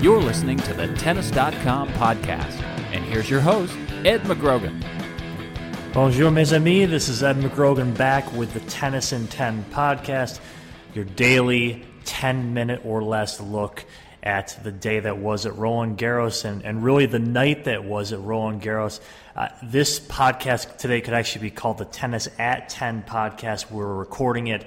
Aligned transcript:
You're 0.00 0.22
listening 0.22 0.56
to 0.60 0.72
the 0.72 0.88
Tennis.com 0.94 1.90
podcast. 1.90 2.62
And 2.90 3.04
here's 3.04 3.28
your 3.28 3.40
host, 3.40 3.76
Ed 4.02 4.22
McGrogan. 4.22 4.82
Bonjour, 5.92 6.30
mes 6.30 6.54
amis. 6.54 6.88
This 6.88 7.10
is 7.10 7.22
Ed 7.22 7.36
McGrogan 7.36 7.94
back 7.98 8.32
with 8.32 8.54
the 8.54 8.60
Tennis 8.60 9.12
in 9.12 9.26
10 9.28 9.62
podcast, 9.64 10.40
your 10.94 11.04
daily 11.04 11.84
10 12.06 12.54
minute 12.54 12.80
or 12.82 13.02
less 13.02 13.42
look 13.42 13.84
at 14.22 14.58
the 14.62 14.72
day 14.72 15.00
that 15.00 15.18
was 15.18 15.44
at 15.44 15.54
Roland 15.58 15.98
Garros 15.98 16.46
and, 16.46 16.64
and 16.64 16.82
really 16.82 17.04
the 17.04 17.18
night 17.18 17.64
that 17.64 17.84
was 17.84 18.14
at 18.14 18.22
Roland 18.22 18.62
Garros. 18.62 19.00
Uh, 19.36 19.48
this 19.62 20.00
podcast 20.00 20.78
today 20.78 21.02
could 21.02 21.12
actually 21.12 21.42
be 21.42 21.50
called 21.50 21.76
the 21.76 21.84
Tennis 21.84 22.26
at 22.38 22.70
10 22.70 23.02
podcast. 23.02 23.70
We're 23.70 23.94
recording 23.94 24.46
it 24.46 24.66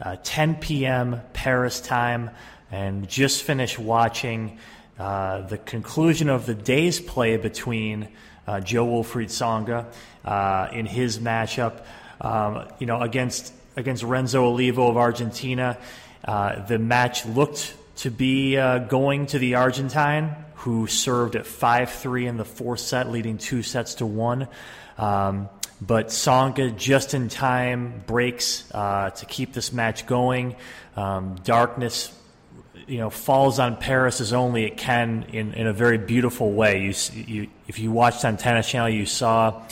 uh, 0.00 0.16
10 0.24 0.56
p.m. 0.56 1.20
Paris 1.32 1.80
time 1.80 2.30
and 2.70 3.08
just 3.08 3.42
finished 3.42 3.78
watching 3.78 4.58
uh, 4.98 5.42
the 5.42 5.58
conclusion 5.58 6.28
of 6.28 6.46
the 6.46 6.54
day's 6.54 7.00
play 7.00 7.36
between 7.36 8.08
uh, 8.46 8.60
Jo-Wilfried 8.60 9.28
Tsonga 9.28 9.86
uh, 10.24 10.68
in 10.72 10.86
his 10.86 11.18
matchup, 11.18 11.82
um, 12.20 12.68
you 12.78 12.86
know, 12.86 13.00
against 13.00 13.52
against 13.76 14.02
Renzo 14.02 14.44
Olivo 14.44 14.88
of 14.88 14.96
Argentina. 14.96 15.78
Uh, 16.24 16.64
the 16.66 16.78
match 16.78 17.26
looked 17.26 17.74
to 17.96 18.10
be 18.10 18.56
uh, 18.56 18.78
going 18.78 19.26
to 19.26 19.38
the 19.38 19.56
Argentine, 19.56 20.34
who 20.56 20.86
served 20.86 21.36
at 21.36 21.46
5 21.46 21.90
3 21.90 22.26
in 22.26 22.36
the 22.36 22.44
fourth 22.44 22.80
set, 22.80 23.10
leading 23.10 23.38
two 23.38 23.62
sets 23.62 23.96
to 23.96 24.06
one. 24.06 24.48
Um, 24.96 25.48
but 25.80 26.08
Tsonga 26.08 26.76
just 26.76 27.14
in 27.14 27.28
time 27.28 28.04
breaks 28.06 28.64
uh, 28.72 29.10
to 29.10 29.26
keep 29.26 29.52
this 29.52 29.72
match 29.72 30.06
going. 30.06 30.56
Um, 30.96 31.36
darkness 31.44 32.16
you 32.86 32.98
know 32.98 33.10
falls 33.10 33.58
on 33.58 33.76
Paris 33.76 34.20
as 34.20 34.32
only 34.32 34.64
it 34.64 34.76
can 34.76 35.24
in, 35.32 35.54
in 35.54 35.66
a 35.66 35.72
very 35.72 35.98
beautiful 35.98 36.52
way. 36.52 36.82
You, 36.82 36.94
you 37.26 37.48
if 37.68 37.78
you 37.78 37.90
watched 37.90 38.24
on 38.24 38.36
Tennis 38.36 38.68
Channel, 38.68 38.90
you 38.90 39.06
saw 39.06 39.62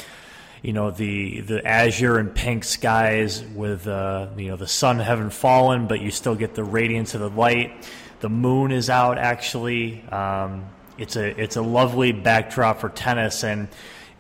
you 0.62 0.72
know 0.72 0.90
the 0.90 1.40
the 1.40 1.66
azure 1.66 2.18
and 2.18 2.34
pink 2.34 2.64
skies 2.64 3.42
with 3.42 3.86
uh, 3.86 4.28
you 4.36 4.48
know 4.48 4.56
the 4.56 4.66
sun 4.66 4.98
having 4.98 5.30
fallen, 5.30 5.86
but 5.86 6.00
you 6.00 6.10
still 6.10 6.34
get 6.34 6.54
the 6.54 6.64
radiance 6.64 7.14
of 7.14 7.20
the 7.20 7.30
light. 7.30 7.72
The 8.20 8.30
moon 8.30 8.72
is 8.72 8.88
out 8.88 9.18
actually. 9.18 10.02
Um, 10.08 10.66
it's 10.98 11.16
a 11.16 11.40
it's 11.40 11.56
a 11.56 11.62
lovely 11.62 12.12
backdrop 12.12 12.80
for 12.80 12.88
tennis 12.88 13.44
and. 13.44 13.68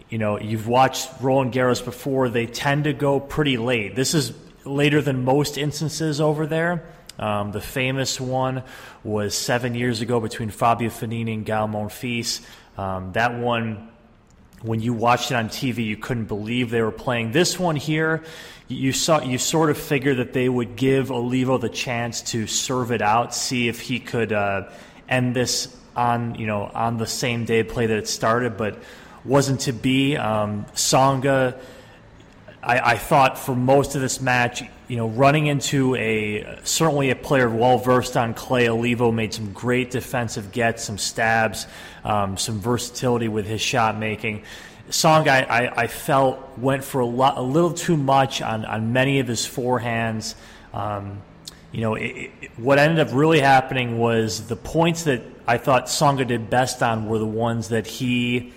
You 0.08 0.18
know, 0.18 0.38
you've 0.38 0.68
watched 0.68 1.08
Roland 1.22 1.54
Garros 1.54 1.82
before. 1.82 2.28
They 2.28 2.44
tend 2.44 2.84
to 2.84 2.92
go 2.92 3.18
pretty 3.18 3.56
late. 3.56 3.96
This 3.96 4.12
is 4.12 4.34
later 4.66 5.00
than 5.00 5.24
most 5.24 5.56
instances 5.56 6.20
over 6.20 6.46
there. 6.46 6.84
Um, 7.18 7.52
the 7.52 7.60
famous 7.60 8.20
one 8.20 8.62
was 9.04 9.34
seven 9.34 9.74
years 9.74 10.00
ago 10.00 10.20
between 10.20 10.50
Fabio 10.50 10.88
Fognini 10.88 11.34
and 11.34 11.46
Gael 11.46 11.68
Monfils. 11.68 12.40
Um, 12.76 13.12
that 13.12 13.38
one, 13.38 13.88
when 14.62 14.80
you 14.80 14.94
watched 14.94 15.30
it 15.30 15.34
on 15.34 15.48
TV, 15.48 15.84
you 15.84 15.96
couldn't 15.96 16.24
believe 16.24 16.70
they 16.70 16.82
were 16.82 16.90
playing. 16.90 17.32
This 17.32 17.58
one 17.58 17.76
here, 17.76 18.22
you 18.68 18.92
saw 18.92 19.20
you 19.20 19.38
sort 19.38 19.70
of 19.70 19.78
figured 19.78 20.18
that 20.18 20.32
they 20.32 20.48
would 20.48 20.76
give 20.76 21.10
Olivo 21.10 21.58
the 21.58 21.68
chance 21.68 22.22
to 22.32 22.46
serve 22.46 22.92
it 22.92 23.02
out, 23.02 23.34
see 23.34 23.68
if 23.68 23.80
he 23.80 24.00
could 24.00 24.32
uh, 24.32 24.70
end 25.08 25.36
this 25.36 25.76
on 25.94 26.34
you 26.36 26.46
know 26.46 26.70
on 26.72 26.96
the 26.96 27.06
same 27.06 27.44
day 27.44 27.62
play 27.62 27.86
that 27.86 27.98
it 27.98 28.08
started, 28.08 28.56
but 28.56 28.78
wasn't 29.24 29.60
to 29.60 29.72
be. 29.72 30.16
Um, 30.16 30.64
Tsonga 30.74 31.58
I, 32.62 32.92
I, 32.92 32.96
thought 32.96 33.38
for 33.38 33.56
most 33.56 33.96
of 33.96 34.00
this 34.00 34.20
match, 34.20 34.62
you 34.86 34.96
know, 34.96 35.08
running 35.08 35.46
into 35.46 35.96
a 35.96 36.60
certainly 36.62 37.10
a 37.10 37.16
player 37.16 37.50
well 37.50 37.78
versed 37.78 38.16
on 38.16 38.34
clay, 38.34 38.68
Olivo 38.68 39.10
made 39.10 39.34
some 39.34 39.52
great 39.52 39.90
defensive 39.90 40.52
gets, 40.52 40.84
some 40.84 40.96
stabs, 40.96 41.66
um, 42.04 42.36
some 42.36 42.60
versatility 42.60 43.26
with 43.26 43.46
his 43.46 43.60
shot 43.60 43.98
making. 43.98 44.44
Song 44.90 45.28
I, 45.28 45.42
I, 45.42 45.82
I, 45.82 45.86
felt 45.86 46.58
went 46.58 46.84
for 46.84 47.00
a, 47.00 47.06
lot, 47.06 47.38
a 47.38 47.42
little 47.42 47.72
too 47.72 47.96
much 47.96 48.42
on, 48.42 48.64
on 48.64 48.92
many 48.92 49.20
of 49.20 49.26
his 49.26 49.40
forehands. 49.40 50.34
Um, 50.74 51.22
you 51.72 51.80
know, 51.80 51.94
it, 51.94 52.30
it, 52.40 52.50
what 52.58 52.78
ended 52.78 52.98
up 53.06 53.14
really 53.14 53.40
happening 53.40 53.98
was 53.98 54.46
the 54.46 54.56
points 54.56 55.04
that 55.04 55.22
I 55.46 55.58
thought 55.58 55.86
Tsonga 55.86 56.26
did 56.26 56.50
best 56.50 56.82
on 56.82 57.08
were 57.08 57.18
the 57.18 57.26
ones 57.26 57.68
that 57.68 57.86
he 57.86 58.52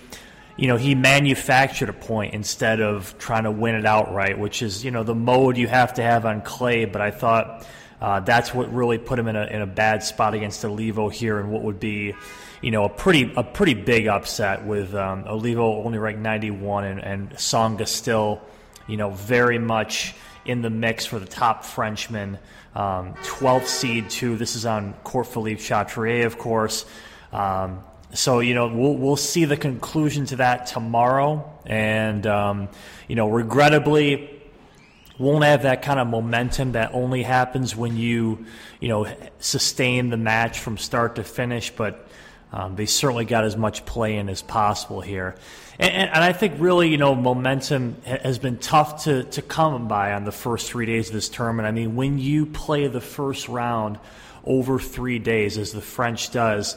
you 0.56 0.68
know, 0.68 0.76
he 0.76 0.94
manufactured 0.94 1.90
a 1.90 1.92
point 1.92 2.34
instead 2.34 2.80
of 2.80 3.16
trying 3.18 3.44
to 3.44 3.50
win 3.50 3.74
it 3.74 3.84
outright, 3.84 4.38
which 4.38 4.62
is, 4.62 4.84
you 4.84 4.90
know, 4.90 5.02
the 5.02 5.14
mode 5.14 5.56
you 5.56 5.68
have 5.68 5.94
to 5.94 6.02
have 6.02 6.24
on 6.24 6.40
clay. 6.40 6.86
But 6.86 7.02
I 7.02 7.10
thought 7.10 7.66
uh, 8.00 8.20
that's 8.20 8.54
what 8.54 8.72
really 8.72 8.98
put 8.98 9.18
him 9.18 9.28
in 9.28 9.36
a, 9.36 9.44
in 9.46 9.60
a 9.60 9.66
bad 9.66 10.02
spot 10.02 10.34
against 10.34 10.64
Olivo 10.64 11.08
here 11.08 11.38
and 11.38 11.50
what 11.50 11.62
would 11.62 11.78
be, 11.78 12.14
you 12.62 12.70
know, 12.70 12.84
a 12.84 12.88
pretty 12.88 13.32
a 13.36 13.42
pretty 13.42 13.74
big 13.74 14.06
upset 14.06 14.64
with 14.64 14.94
um, 14.94 15.24
Olivo 15.26 15.82
only 15.82 15.98
ranked 15.98 16.20
91 16.20 16.84
and, 16.84 17.00
and 17.00 17.30
Tsonga 17.32 17.86
still, 17.86 18.40
you 18.86 18.96
know, 18.96 19.10
very 19.10 19.58
much 19.58 20.14
in 20.46 20.62
the 20.62 20.70
mix 20.70 21.04
for 21.04 21.18
the 21.18 21.26
top 21.26 21.64
Frenchman. 21.64 22.38
Um, 22.74 23.14
12th 23.24 23.66
seed, 23.66 24.10
too. 24.10 24.36
This 24.36 24.54
is 24.54 24.66
on 24.66 24.92
Court 25.02 25.26
Philippe 25.26 25.60
Chatrier, 25.60 26.26
of 26.26 26.38
course. 26.38 26.84
Um, 27.32 27.82
so 28.12 28.40
you 28.40 28.54
know 28.54 28.68
we'll 28.68 28.94
we'll 28.94 29.16
see 29.16 29.44
the 29.44 29.56
conclusion 29.56 30.26
to 30.26 30.36
that 30.36 30.66
tomorrow, 30.66 31.50
and 31.64 32.26
um, 32.26 32.68
you 33.08 33.16
know 33.16 33.28
regrettably 33.28 34.30
won't 35.18 35.44
have 35.44 35.62
that 35.62 35.80
kind 35.82 35.98
of 35.98 36.06
momentum 36.06 36.72
that 36.72 36.92
only 36.92 37.22
happens 37.22 37.74
when 37.74 37.96
you 37.96 38.44
you 38.80 38.88
know 38.88 39.06
sustain 39.40 40.10
the 40.10 40.16
match 40.16 40.60
from 40.60 40.78
start 40.78 41.16
to 41.16 41.24
finish. 41.24 41.70
But 41.70 42.08
um, 42.52 42.76
they 42.76 42.86
certainly 42.86 43.24
got 43.24 43.44
as 43.44 43.56
much 43.56 43.84
play 43.84 44.16
in 44.16 44.28
as 44.28 44.40
possible 44.40 45.00
here, 45.00 45.34
and, 45.78 45.92
and, 45.92 46.10
and 46.10 46.24
I 46.24 46.32
think 46.32 46.54
really 46.58 46.88
you 46.88 46.98
know 46.98 47.14
momentum 47.14 47.96
has 48.04 48.38
been 48.38 48.58
tough 48.58 49.04
to 49.04 49.24
to 49.24 49.42
come 49.42 49.88
by 49.88 50.12
on 50.12 50.24
the 50.24 50.32
first 50.32 50.70
three 50.70 50.86
days 50.86 51.08
of 51.08 51.14
this 51.14 51.28
tournament. 51.28 51.66
I 51.66 51.72
mean 51.72 51.96
when 51.96 52.18
you 52.18 52.46
play 52.46 52.86
the 52.86 53.00
first 53.00 53.48
round 53.48 53.98
over 54.44 54.78
three 54.78 55.18
days, 55.18 55.58
as 55.58 55.72
the 55.72 55.80
French 55.80 56.30
does 56.30 56.76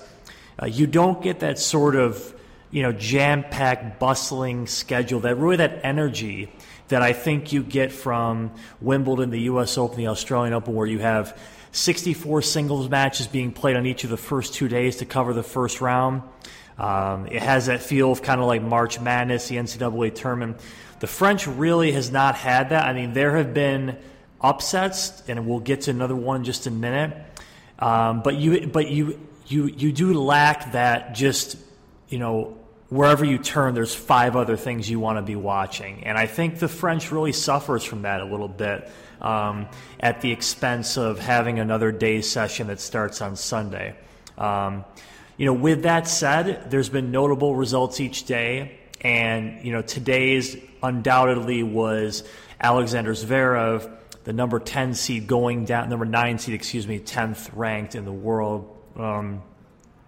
uh, 0.61 0.65
you 0.65 0.87
don't 0.87 1.21
get 1.21 1.39
that 1.39 1.59
sort 1.59 1.95
of 1.95 2.35
you 2.71 2.83
know 2.83 2.91
jam-packed, 2.91 3.99
bustling 3.99 4.67
schedule. 4.67 5.21
That 5.21 5.35
really 5.35 5.57
that 5.57 5.81
energy 5.83 6.51
that 6.89 7.01
I 7.01 7.13
think 7.13 7.53
you 7.53 7.63
get 7.63 7.91
from 7.91 8.51
Wimbledon, 8.81 9.29
the 9.29 9.41
U.S. 9.41 9.77
Open, 9.77 9.97
the 9.97 10.07
Australian 10.07 10.53
Open, 10.53 10.73
where 10.73 10.87
you 10.87 10.99
have 10.99 11.39
64 11.71 12.41
singles 12.41 12.89
matches 12.89 13.27
being 13.27 13.51
played 13.51 13.75
on 13.75 13.85
each 13.85 14.03
of 14.03 14.09
the 14.09 14.17
first 14.17 14.55
two 14.55 14.67
days 14.67 14.97
to 14.97 15.05
cover 15.05 15.33
the 15.33 15.43
first 15.43 15.81
round. 15.81 16.23
Um, 16.77 17.27
it 17.27 17.41
has 17.41 17.67
that 17.67 17.81
feel 17.81 18.11
of 18.11 18.21
kind 18.21 18.39
of 18.39 18.47
like 18.47 18.61
March 18.61 18.99
Madness, 18.99 19.49
the 19.49 19.57
NCAA 19.57 20.15
tournament. 20.15 20.59
The 20.99 21.07
French 21.07 21.45
really 21.45 21.91
has 21.91 22.11
not 22.11 22.35
had 22.35 22.69
that. 22.69 22.85
I 22.85 22.93
mean, 22.93 23.13
there 23.13 23.37
have 23.37 23.53
been 23.53 23.97
upsets, 24.41 25.21
and 25.27 25.45
we'll 25.45 25.59
get 25.59 25.81
to 25.81 25.91
another 25.91 26.15
one 26.15 26.37
in 26.37 26.43
just 26.43 26.67
a 26.67 26.71
minute. 26.71 27.15
Um, 27.77 28.21
but 28.23 28.35
you, 28.35 28.67
but 28.67 28.89
you, 28.89 29.19
you 29.49 29.65
you 29.65 29.91
do 29.91 30.13
lack 30.13 30.71
that 30.73 31.15
just 31.15 31.57
you 32.07 32.19
know 32.19 32.55
wherever 32.89 33.25
you 33.25 33.37
turn 33.37 33.73
there's 33.73 33.93
five 33.93 34.35
other 34.35 34.55
things 34.55 34.89
you 34.89 34.99
want 34.99 35.17
to 35.17 35.21
be 35.21 35.35
watching. 35.35 36.03
And 36.05 36.17
i 36.17 36.27
think 36.27 36.59
the 36.59 36.67
french 36.67 37.11
really 37.11 37.33
suffers 37.33 37.83
from 37.83 38.03
that 38.03 38.21
a 38.21 38.25
little 38.25 38.47
bit 38.47 38.89
um, 39.21 39.67
at 39.99 40.21
the 40.21 40.31
expense 40.31 40.97
of 40.97 41.19
having 41.19 41.59
another 41.59 41.91
day 41.91 42.21
session 42.21 42.67
that 42.67 42.79
starts 42.79 43.21
on 43.21 43.35
sunday. 43.35 43.95
Um, 44.37 44.85
you 45.37 45.45
know 45.45 45.53
with 45.53 45.83
that 45.83 46.07
said 46.07 46.69
there's 46.69 46.89
been 46.89 47.11
notable 47.11 47.55
results 47.55 47.99
each 47.99 48.25
day. 48.25 48.77
And 49.01 49.65
you 49.65 49.71
know 49.71 49.81
today's 49.81 50.57
undoubtedly 50.83 51.63
was 51.63 52.23
alexander 52.61 53.13
zverev 53.13 53.89
the 54.25 54.33
number 54.33 54.59
10 54.59 54.93
seed 54.93 55.27
going 55.27 55.65
down 55.65 55.89
number 55.89 56.05
9 56.05 56.39
seed 56.39 56.53
excuse 56.53 56.87
me 56.87 56.99
10th 56.99 57.49
ranked 57.53 57.95
in 57.95 58.05
the 58.05 58.11
world 58.11 58.78
um, 58.99 59.41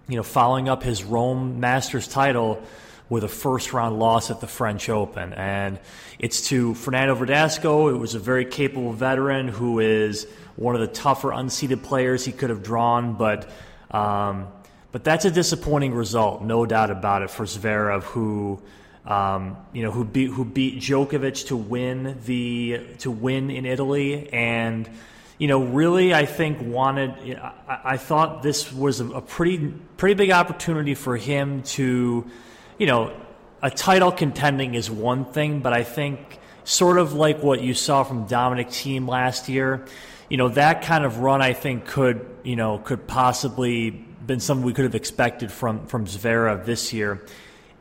you 0.07 0.17
know, 0.17 0.23
following 0.23 0.69
up 0.69 0.83
his 0.83 1.03
Rome 1.03 1.59
Masters 1.59 2.07
title 2.07 2.61
with 3.09 3.23
a 3.23 3.27
first 3.27 3.73
round 3.73 3.99
loss 3.99 4.31
at 4.31 4.39
the 4.41 4.47
French 4.47 4.89
Open. 4.89 5.33
And 5.33 5.79
it's 6.19 6.49
to 6.49 6.73
Fernando 6.75 7.15
Verdasco. 7.15 7.93
It 7.93 7.97
was 7.97 8.15
a 8.15 8.19
very 8.19 8.45
capable 8.45 8.93
veteran 8.93 9.47
who 9.47 9.79
is 9.79 10.27
one 10.55 10.75
of 10.75 10.81
the 10.81 10.87
tougher 10.87 11.29
unseeded 11.29 11.83
players 11.83 12.25
he 12.25 12.31
could 12.31 12.49
have 12.49 12.63
drawn, 12.63 13.13
but. 13.13 13.49
Um, 13.89 14.47
but 14.91 15.05
that's 15.05 15.23
a 15.23 15.31
disappointing 15.31 15.93
result, 15.93 16.41
no 16.41 16.65
doubt 16.65 16.91
about 16.91 17.21
it, 17.21 17.29
for 17.29 17.45
Zverev, 17.45 18.03
who 18.03 18.61
um, 19.05 19.57
you 19.73 19.83
know 19.83 19.91
who 19.91 20.03
beat 20.03 20.29
who 20.31 20.45
beat 20.45 20.79
Djokovic 20.79 21.47
to 21.47 21.55
win 21.55 22.19
the 22.25 22.81
to 22.99 23.09
win 23.09 23.49
in 23.49 23.65
Italy, 23.65 24.31
and 24.33 24.89
you 25.41 25.47
know 25.47 25.61
really 25.63 26.13
I 26.13 26.25
think 26.25 26.61
wanted. 26.61 27.11
I, 27.37 27.79
I 27.93 27.97
thought 27.97 28.43
this 28.43 28.71
was 28.71 29.01
a, 29.01 29.07
a 29.09 29.21
pretty 29.21 29.73
pretty 29.97 30.15
big 30.15 30.31
opportunity 30.31 30.95
for 30.95 31.17
him 31.17 31.63
to 31.75 32.29
you 32.81 32.87
know, 32.87 33.13
a 33.61 33.69
title 33.69 34.11
contending 34.11 34.73
is 34.73 34.89
one 34.89 35.23
thing, 35.23 35.59
but 35.59 35.71
I 35.71 35.83
think 35.83 36.39
sort 36.63 36.97
of 36.97 37.13
like 37.13 37.43
what 37.43 37.61
you 37.61 37.75
saw 37.75 38.03
from 38.03 38.25
Dominic 38.25 38.69
Thiem 38.69 39.07
last 39.07 39.49
year, 39.49 39.85
you 40.29 40.37
know, 40.37 40.49
that 40.49 40.81
kind 40.81 41.05
of 41.05 41.19
run 41.19 41.43
I 41.43 41.53
think 41.53 41.85
could, 41.85 42.25
you 42.43 42.55
know, 42.55 42.79
could 42.79 43.05
possibly 43.05 43.91
been 43.91 44.39
something 44.39 44.65
we 44.65 44.73
could 44.73 44.85
have 44.85 44.95
expected 44.95 45.51
from 45.51 45.85
from 45.85 46.07
Zverev 46.07 46.65
this 46.65 46.91
year. 46.91 47.23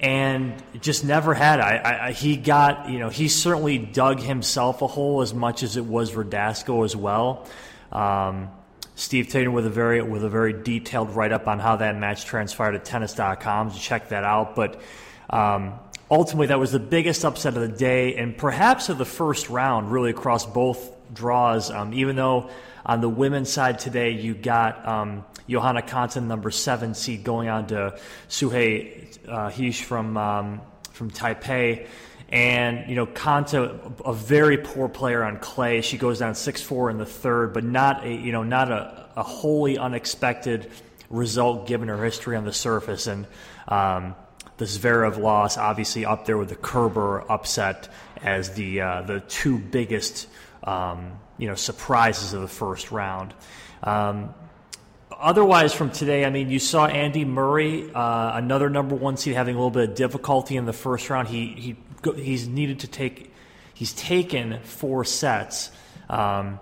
And 0.00 0.54
just 0.80 1.04
never 1.04 1.34
had. 1.34 1.60
I, 1.60 2.06
I, 2.06 2.12
he 2.12 2.36
got, 2.36 2.88
you 2.88 2.98
know, 2.98 3.10
he 3.10 3.28
certainly 3.28 3.76
dug 3.76 4.18
himself 4.20 4.80
a 4.80 4.86
hole 4.86 5.20
as 5.20 5.34
much 5.34 5.62
as 5.62 5.76
it 5.76 5.84
was 5.84 6.10
Verdasco 6.10 6.84
as 6.84 6.96
well. 6.96 7.46
Um, 7.92 8.48
Steve 8.94 9.28
Taylor 9.28 9.50
with 9.50 9.66
a 9.66 9.70
very 9.70 10.02
with 10.02 10.24
a 10.24 10.28
very 10.28 10.52
detailed 10.52 11.10
write 11.10 11.32
up 11.32 11.48
on 11.48 11.58
how 11.58 11.76
that 11.76 11.96
match 11.96 12.24
transpired 12.24 12.74
at 12.74 12.84
tennis.com. 12.84 13.70
So 13.70 13.78
check 13.78 14.10
that 14.10 14.24
out. 14.24 14.56
But 14.56 14.80
um, 15.30 15.78
ultimately, 16.10 16.48
that 16.48 16.58
was 16.58 16.72
the 16.72 16.80
biggest 16.80 17.24
upset 17.24 17.54
of 17.54 17.62
the 17.62 17.76
day 17.76 18.16
and 18.16 18.36
perhaps 18.36 18.88
of 18.88 18.98
the 18.98 19.04
first 19.04 19.48
round, 19.48 19.92
really 19.92 20.10
across 20.10 20.44
both 20.46 20.92
draws. 21.14 21.70
Um, 21.70 21.94
even 21.94 22.16
though 22.16 22.50
on 22.84 23.00
the 23.00 23.08
women's 23.08 23.50
side 23.50 23.78
today, 23.78 24.10
you 24.10 24.34
got 24.34 24.86
um, 24.86 25.24
Johanna 25.48 25.82
Konta, 25.82 26.22
number 26.22 26.50
seven 26.50 26.94
seed, 26.94 27.24
going 27.24 27.48
on 27.48 27.66
to 27.68 27.98
Su-wei 28.28 29.08
uh, 29.28 29.50
Hsieh 29.50 29.82
from 29.82 30.16
um, 30.16 30.60
from 30.92 31.10
Taipei. 31.10 31.86
And, 32.28 32.88
you 32.88 32.94
know, 32.94 33.06
Konta, 33.06 34.00
a 34.04 34.12
very 34.12 34.56
poor 34.56 34.88
player 34.88 35.24
on 35.24 35.38
clay. 35.38 35.80
She 35.80 35.98
goes 35.98 36.20
down 36.20 36.36
6 36.36 36.62
4 36.62 36.90
in 36.90 36.98
the 36.98 37.06
third, 37.06 37.52
but 37.52 37.64
not 37.64 38.04
a, 38.04 38.14
you 38.14 38.30
know, 38.30 38.44
not 38.44 38.70
a, 38.70 39.08
a 39.16 39.22
wholly 39.22 39.78
unexpected 39.78 40.70
result 41.08 41.66
given 41.66 41.88
her 41.88 42.04
history 42.04 42.36
on 42.36 42.44
the 42.44 42.52
surface. 42.52 43.08
And 43.08 43.26
um, 43.66 44.14
the 44.60 44.66
Zverev 44.66 45.16
loss, 45.16 45.56
obviously 45.56 46.04
up 46.04 46.26
there 46.26 46.36
with 46.36 46.50
the 46.50 46.54
Kerber 46.54 47.24
upset 47.32 47.88
as 48.22 48.52
the, 48.52 48.82
uh, 48.82 49.02
the 49.02 49.20
two 49.20 49.56
biggest, 49.58 50.28
um, 50.62 51.18
you 51.38 51.48
know, 51.48 51.54
surprises 51.54 52.34
of 52.34 52.42
the 52.42 52.48
first 52.48 52.92
round. 52.92 53.32
Um, 53.82 54.34
otherwise, 55.10 55.72
from 55.72 55.90
today, 55.90 56.26
I 56.26 56.30
mean, 56.30 56.50
you 56.50 56.58
saw 56.58 56.84
Andy 56.84 57.24
Murray, 57.24 57.90
uh, 57.94 58.32
another 58.34 58.68
number 58.68 58.94
one 58.94 59.16
seed, 59.16 59.34
having 59.34 59.54
a 59.54 59.58
little 59.58 59.70
bit 59.70 59.88
of 59.88 59.94
difficulty 59.94 60.58
in 60.58 60.66
the 60.66 60.74
first 60.74 61.08
round. 61.08 61.28
He 61.28 61.46
he 61.46 61.76
he's 62.16 62.46
needed 62.46 62.80
to 62.80 62.86
take 62.86 63.32
he's 63.72 63.94
taken 63.94 64.60
four 64.62 65.06
sets 65.06 65.70
um, 66.10 66.60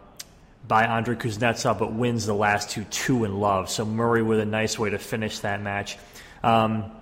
by 0.68 0.86
Andre 0.86 1.16
Kuznetsov, 1.16 1.80
but 1.80 1.92
wins 1.92 2.26
the 2.26 2.34
last 2.34 2.70
two 2.70 2.84
two 2.84 3.24
in 3.24 3.40
love. 3.40 3.68
So 3.68 3.84
Murray 3.84 4.22
with 4.22 4.38
a 4.38 4.46
nice 4.46 4.78
way 4.78 4.90
to 4.90 4.98
finish 4.98 5.40
that 5.40 5.60
match. 5.60 5.98
Um, 6.44 6.92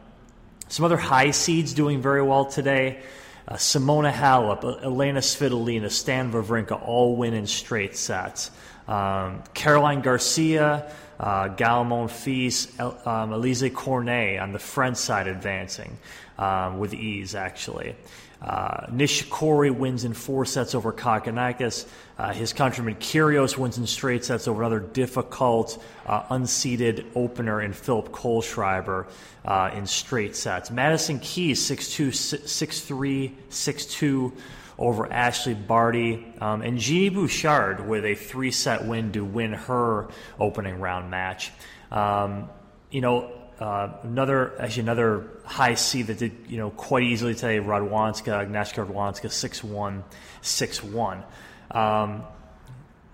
some 0.69 0.85
other 0.85 0.97
high 0.97 1.31
seeds 1.31 1.73
doing 1.75 2.01
very 2.01 2.23
well 2.23 2.45
today. 2.45 3.01
Uh, 3.49 3.55
Simona 3.55 4.13
Halep, 4.13 4.83
Elena 4.83 5.21
Svitolina, 5.21 5.91
Stan 5.91 6.33
Wawrinka 6.33 6.81
all 6.83 7.17
win 7.17 7.35
in 7.35 7.47
straight 7.47 7.97
sets. 7.97 8.51
Um, 8.89 9.43
Caroline 9.55 10.01
Garcia, 10.01 10.91
uh, 11.21 11.49
Gaël 11.51 11.87
Monfils, 11.87 12.73
El, 12.79 12.91
um, 13.05 13.31
Alizé 13.31 13.73
Cornet 13.73 14.41
on 14.41 14.53
the 14.53 14.59
French 14.59 14.97
side 14.97 15.29
advancing 15.29 15.97
um, 16.39 16.79
with 16.79 16.95
ease, 16.95 17.35
actually. 17.35 17.95
Uh, 18.43 18.87
Nishikori 18.89 19.75
wins 19.75 20.05
in 20.05 20.13
four 20.13 20.45
sets 20.45 20.75
over 20.75 20.93
Kokkinakis. 20.93 21.87
Uh, 22.19 22.33
his 22.33 22.53
countryman 22.53 22.95
Kyrgios 22.97 23.57
wins 23.57 23.79
in 23.79 23.87
straight 23.87 24.25
sets 24.25 24.47
over 24.47 24.63
another 24.63 24.81
difficult, 24.81 25.83
uh, 26.07 26.23
unseeded 26.25 27.07
opener 27.15 27.61
in 27.61 27.73
Philip 27.73 28.11
Kohlschreiber 28.11 29.07
uh, 29.45 29.71
in 29.75 29.87
straight 29.87 30.37
sets. 30.37 30.71
Madison 30.71 31.19
Keys 31.19 31.61
6-2, 31.69 32.09
6-3, 32.09 33.33
6-2 33.51 34.33
over 34.79 35.11
Ashley 35.11 35.55
Barty. 35.55 36.27
Um, 36.41 36.63
and 36.63 36.79
Genie 36.79 37.09
Bouchard 37.09 37.87
with 37.87 38.05
a 38.05 38.15
three-set 38.15 38.87
win 38.87 39.13
to 39.13 39.25
win 39.25 39.55
her 39.55 40.09
opening 40.39 40.81
round 40.81 41.11
match. 41.11 41.53
Um, 41.91 42.51
you 42.91 43.01
know, 43.01 43.31
uh, 43.61 43.89
another 44.03 44.61
actually 44.61 44.83
another 44.83 45.25
high 45.45 45.75
C 45.75 46.03
that 46.03 46.19
did 46.19 46.33
you 46.49 46.59
know 46.59 46.71
quite 46.71 47.05
easily 47.05 47.35
today. 47.35 47.59
Radwanska, 47.59 48.47
Agnieszka 48.47 48.87
Radwanska, 48.87 49.31
six 49.31 49.65
one, 49.65 50.05
six 50.43 50.83
one. 50.83 51.23
Um, 51.71 52.25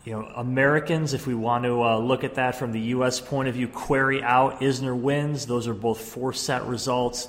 you 0.05 0.13
know, 0.13 0.23
Americans, 0.35 1.15
if 1.15 1.29
we 1.29 1.35
want 1.35 1.63
to 1.63 1.83
uh, 1.83 1.99
look 1.99 2.25
at 2.25 2.35
that 2.35 2.57
from 2.57 2.73
the 2.73 2.81
U.S. 2.81 3.21
point 3.21 3.49
of 3.49 3.55
view, 3.55 3.69
Querrey 3.69 4.21
out 4.21 4.61
Isner 4.61 4.99
wins. 4.99 5.47
Those 5.47 5.69
are 5.69 5.75
both 5.75 6.01
four 6.01 6.33
set 6.33 6.65
results. 6.67 7.29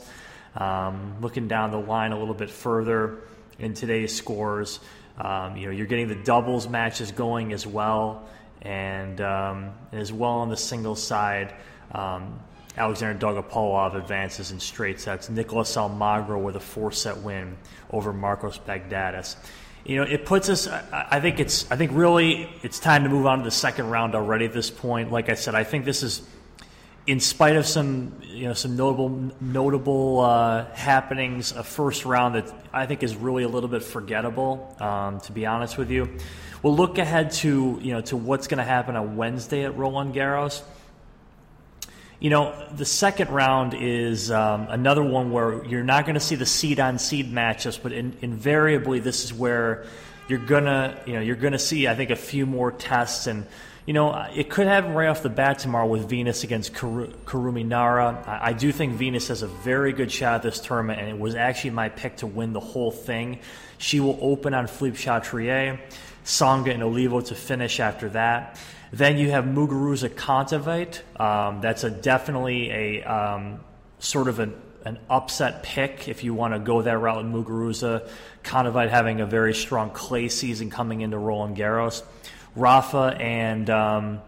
Um, 0.55 1.15
looking 1.21 1.47
down 1.47 1.69
the 1.69 1.77
line 1.77 2.13
a 2.13 2.19
little 2.19 2.33
bit 2.33 2.49
further 2.49 3.19
in 3.59 3.73
today's 3.75 4.15
scores, 4.15 4.79
um, 5.19 5.55
you 5.57 5.67
know, 5.67 5.71
you're 5.71 5.87
getting 5.87 6.07
the 6.07 6.15
doubles 6.15 6.67
matches 6.67 7.11
going 7.11 7.53
as 7.53 7.65
well, 7.65 8.27
and 8.61 9.21
um, 9.21 9.71
as 9.91 10.11
well 10.11 10.31
on 10.31 10.49
the 10.49 10.57
singles 10.57 11.01
side. 11.01 11.53
Alexander 12.77 13.19
Dolgopolov 13.19 13.95
advances 13.95 14.51
in 14.51 14.59
straight 14.59 14.99
sets. 14.99 15.29
Nicolas 15.29 15.75
Almagro 15.75 16.41
with 16.41 16.55
a 16.55 16.59
four-set 16.59 17.17
win 17.17 17.57
over 17.91 18.11
Marcos 18.11 18.57
Baghdatis. 18.57 19.35
You 19.85 19.97
know, 19.97 20.03
it 20.03 20.25
puts 20.25 20.49
us. 20.49 20.67
I 20.67 21.19
think 21.19 21.39
it's. 21.39 21.69
I 21.69 21.75
think 21.75 21.91
really, 21.93 22.49
it's 22.61 22.79
time 22.79 23.03
to 23.03 23.09
move 23.09 23.25
on 23.25 23.39
to 23.39 23.43
the 23.43 23.51
second 23.51 23.89
round 23.89 24.15
already. 24.15 24.45
At 24.45 24.53
this 24.53 24.71
point, 24.71 25.11
like 25.11 25.29
I 25.29 25.33
said, 25.33 25.55
I 25.55 25.65
think 25.65 25.83
this 25.83 26.03
is, 26.03 26.21
in 27.05 27.19
spite 27.19 27.57
of 27.57 27.65
some, 27.65 28.13
you 28.21 28.47
know, 28.47 28.53
some 28.53 28.77
notable 28.77 29.09
notable 29.41 30.21
uh, 30.21 30.73
happenings, 30.73 31.51
a 31.51 31.63
first 31.63 32.05
round 32.05 32.35
that 32.35 32.49
I 32.71 32.85
think 32.85 33.03
is 33.03 33.17
really 33.17 33.43
a 33.43 33.49
little 33.49 33.67
bit 33.67 33.83
forgettable. 33.83 34.73
Um, 34.79 35.19
to 35.21 35.33
be 35.33 35.45
honest 35.45 35.77
with 35.77 35.91
you, 35.91 36.17
we'll 36.61 36.77
look 36.77 36.97
ahead 36.97 37.31
to 37.31 37.77
you 37.81 37.91
know 37.91 38.01
to 38.01 38.15
what's 38.15 38.47
going 38.47 38.59
to 38.59 38.63
happen 38.63 38.95
on 38.95 39.17
Wednesday 39.17 39.65
at 39.65 39.77
Roland 39.77 40.15
Garros. 40.15 40.63
You 42.23 42.29
know, 42.29 42.55
the 42.73 42.85
second 42.85 43.31
round 43.31 43.73
is 43.73 44.31
um, 44.31 44.67
another 44.69 45.03
one 45.03 45.31
where 45.31 45.61
you're 45.65 45.83
not 45.83 46.05
going 46.05 46.13
to 46.13 46.21
see 46.21 46.35
the 46.35 46.45
seed 46.45 46.79
on 46.79 46.97
seed 46.97 47.33
matchups, 47.33 47.83
but 47.83 47.91
in, 47.91 48.15
invariably 48.21 49.01
this 49.01 49.25
is 49.25 49.33
where 49.33 49.85
you're 50.29 50.39
gonna, 50.39 50.97
you 51.05 51.15
know, 51.15 51.19
you're 51.19 51.35
gonna 51.35 51.59
see, 51.59 51.85
I 51.85 51.95
think, 51.95 52.11
a 52.11 52.15
few 52.15 52.45
more 52.45 52.71
tests, 52.71 53.27
and 53.27 53.45
you 53.85 53.93
know, 53.93 54.13
it 54.33 54.49
could 54.49 54.67
happen 54.67 54.93
right 54.93 55.09
off 55.09 55.21
the 55.21 55.27
bat 55.27 55.59
tomorrow 55.59 55.85
with 55.85 56.07
Venus 56.07 56.45
against 56.45 56.73
Kar- 56.73 57.07
Kurumi 57.25 57.65
Nara. 57.65 58.23
I, 58.25 58.51
I 58.51 58.53
do 58.53 58.71
think 58.71 58.93
Venus 58.93 59.27
has 59.27 59.41
a 59.41 59.47
very 59.47 59.91
good 59.91 60.09
shot 60.09 60.35
at 60.35 60.43
this 60.43 60.61
tournament, 60.61 61.01
and 61.01 61.09
it 61.09 61.19
was 61.19 61.35
actually 61.35 61.71
my 61.71 61.89
pick 61.89 62.15
to 62.17 62.27
win 62.27 62.53
the 62.53 62.61
whole 62.61 62.91
thing. 62.91 63.39
She 63.79 63.99
will 63.99 64.17
open 64.21 64.53
on 64.53 64.67
Philippe 64.67 64.97
Chatrier, 64.97 65.77
Tsonga 66.23 66.73
and 66.73 66.83
Olivo 66.83 67.21
to 67.21 67.35
finish 67.35 67.79
after 67.79 68.09
that. 68.09 68.59
Then 68.91 69.17
you 69.17 69.31
have 69.31 69.45
Muguruza 69.45 70.09
Kontaveit. 70.09 71.01
Um, 71.19 71.61
that's 71.61 71.83
a 71.83 71.89
definitely 71.89 72.69
a 72.69 73.03
um, 73.03 73.59
sort 73.99 74.27
of 74.27 74.39
an, 74.39 74.53
an 74.85 74.99
upset 75.09 75.63
pick 75.63 76.07
if 76.07 76.23
you 76.23 76.33
want 76.33 76.53
to 76.53 76.59
go 76.59 76.81
that 76.81 76.97
route 76.97 77.23
with 77.23 77.33
Muguruza. 77.33 78.07
Kontaveit 78.43 78.89
having 78.89 79.21
a 79.21 79.25
very 79.25 79.53
strong 79.53 79.89
clay 79.89 80.29
season 80.29 80.69
coming 80.69 81.01
into 81.01 81.17
Roland 81.17 81.57
Garros. 81.57 82.03
Rafa 82.55 83.17
and 83.19 83.69
um, 83.69 84.21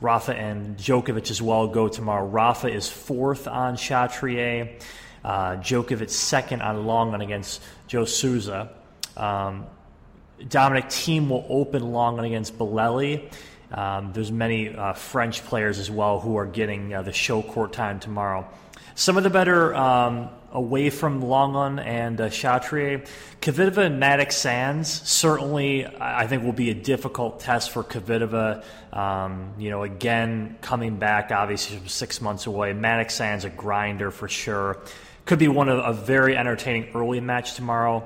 Rafa 0.00 0.34
and 0.34 0.76
Djokovic 0.76 1.30
as 1.30 1.40
well 1.40 1.68
go 1.68 1.88
tomorrow. 1.88 2.26
Rafa 2.26 2.68
is 2.68 2.88
fourth 2.88 3.46
on 3.46 3.76
Chatrier. 3.76 4.80
Uh, 5.24 5.56
Djokovic 5.56 6.10
second 6.10 6.62
on 6.62 6.84
Lenglen 6.86 7.22
against 7.22 7.62
João 7.88 8.06
Sousa. 8.08 8.70
Um, 9.16 9.66
Dominic 10.46 10.86
Thiem 10.86 11.28
will 11.28 11.46
open 11.48 11.82
Lenglen 11.82 12.26
against 12.26 12.58
Bolelli. 12.58 13.32
Um, 13.70 14.12
there's 14.12 14.32
many 14.32 14.74
uh, 14.74 14.92
French 14.94 15.44
players 15.44 15.78
as 15.78 15.90
well 15.90 16.20
who 16.20 16.36
are 16.36 16.46
getting 16.46 16.94
uh, 16.94 17.02
the 17.02 17.12
show 17.12 17.42
court 17.42 17.72
time 17.72 18.00
tomorrow. 18.00 18.48
Some 18.94 19.16
of 19.16 19.24
the 19.24 19.30
better 19.30 19.74
um, 19.74 20.30
away 20.52 20.90
from 20.90 21.22
Lenglen 21.22 21.84
and 21.84 22.20
uh, 22.20 22.28
Chatrier. 22.28 23.06
Kvitova 23.40 23.86
and 23.86 24.02
Mattek-Sands 24.02 24.88
certainly, 24.88 25.86
I 25.86 26.26
think, 26.26 26.42
will 26.42 26.52
be 26.52 26.70
a 26.70 26.74
difficult 26.74 27.40
test 27.40 27.70
for 27.70 27.84
Kvitova. 27.84 28.64
Um, 28.92 29.52
you 29.58 29.70
know, 29.70 29.82
again, 29.82 30.56
coming 30.62 30.96
back 30.96 31.30
obviously 31.30 31.76
from 31.76 31.88
six 31.88 32.20
months 32.20 32.46
away. 32.46 32.72
Mattek-Sands 32.72 33.44
a 33.44 33.50
grinder 33.50 34.10
for 34.10 34.28
sure. 34.28 34.78
Could 35.26 35.38
be 35.38 35.48
one 35.48 35.68
of 35.68 35.78
a 35.78 35.92
very 35.92 36.36
entertaining 36.36 36.90
early 36.94 37.20
match 37.20 37.54
tomorrow. 37.54 38.02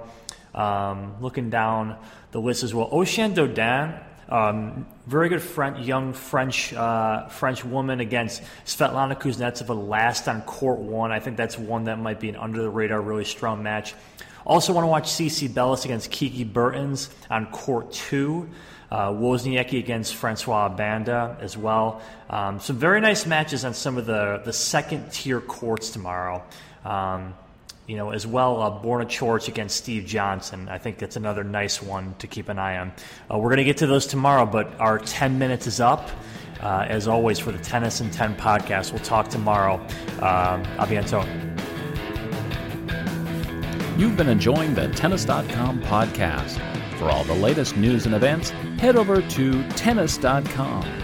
Um, 0.55 1.15
looking 1.21 1.49
down 1.49 1.97
the 2.31 2.41
list 2.41 2.63
as 2.63 2.75
well, 2.75 2.91
Océane 2.91 3.35
Dodin 3.35 3.99
um, 4.33 4.87
very 5.07 5.29
good 5.29 5.43
French, 5.43 5.85
young 5.87 6.15
French 6.15 6.73
uh, 6.73 7.29
French 7.29 7.67
woman 7.67 8.01
against 8.01 8.43
Svetlana 8.65 9.15
Kuznetsova 9.21 9.89
last 9.89 10.27
on 10.27 10.41
court 10.43 10.79
one. 10.79 11.13
I 11.13 11.21
think 11.21 11.37
that's 11.37 11.59
one 11.59 11.85
that 11.85 11.99
might 11.99 12.19
be 12.19 12.31
an 12.31 12.37
under 12.37 12.63
the 12.63 12.71
radar, 12.71 13.03
really 13.03 13.27
strong 13.27 13.63
match. 13.63 13.95
Also, 14.47 14.73
want 14.73 14.85
to 14.85 14.89
watch 14.89 15.05
CiCi 15.05 15.53
Bellis 15.53 15.85
against 15.85 16.11
Kiki 16.11 16.45
Bertens 16.45 17.11
on 17.31 17.47
court 17.47 17.93
two. 17.93 18.49
Uh, 18.91 19.11
Wozniacki 19.11 19.79
against 19.79 20.15
Francoise 20.15 20.71
Abanda 20.71 21.39
as 21.41 21.57
well. 21.57 22.03
Um, 22.29 22.59
some 22.61 22.77
very 22.77 23.01
nice 23.01 23.25
matches 23.27 23.65
on 23.65 23.73
some 23.73 23.97
of 23.97 24.05
the, 24.05 24.43
the 24.45 24.53
second 24.53 25.11
tier 25.11 25.41
courts 25.41 25.91
tomorrow. 25.91 26.43
Um, 26.85 27.35
you 27.87 27.97
know, 27.97 28.11
as 28.11 28.27
well, 28.27 28.63
uh, 28.63 28.71
Borna 28.71 29.07
Coric 29.07 29.49
against 29.49 29.77
Steve 29.77 30.07
Johnson. 30.07 30.69
I 30.69 30.79
think 30.79 30.99
that's 30.99 31.17
another 31.17 31.45
nice 31.45 31.83
one 31.83 32.15
to 32.19 32.27
keep 32.27 32.49
an 32.49 32.59
eye 32.59 32.79
on. 32.79 32.93
Uh, 33.31 33.39
we're 33.39 33.49
going 33.49 33.59
to 33.59 33.65
get 33.65 33.79
to 33.79 33.87
those 33.87 34.07
tomorrow, 34.07 34.47
but 34.47 34.79
our 34.79 34.99
10 34.99 35.39
minutes 35.39 35.67
is 35.67 35.81
up. 35.81 36.11
Uh, 36.61 36.87
as 36.89 37.09
always, 37.09 37.41
for 37.41 37.51
the 37.51 37.59
Tennis 37.59 38.01
and 38.01 38.13
10 38.13 38.37
podcast, 38.37 38.93
we'll 38.93 39.03
talk 39.03 39.29
tomorrow. 39.29 39.75
Um, 40.19 40.63
a 40.79 40.87
bientôt. 40.87 41.27
You've 43.99 44.17
been 44.17 44.29
enjoying 44.29 44.75
the 44.75 44.89
Tennis.com 44.89 45.83
podcast. 45.83 46.59
For 46.99 47.11
all 47.11 47.25
the 47.25 47.35
latest 47.35 47.77
news 47.77 48.07
and 48.07 48.15
events, 48.15 48.51
head 48.79 48.95
over 48.97 49.21
to 49.21 49.69
Tennis.com. 49.71 51.02